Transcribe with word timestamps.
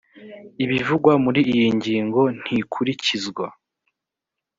ibivugwa 0.63 1.11
muri 1.23 1.41
iyi 1.53 1.67
ngingo 1.77 2.21
ntikurikizwa 2.39 3.45